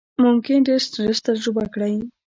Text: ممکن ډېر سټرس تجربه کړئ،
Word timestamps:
ممکن 0.23 0.57
ډېر 0.67 0.79
سټرس 0.87 1.19
تجربه 1.27 1.63
کړئ، 1.73 1.95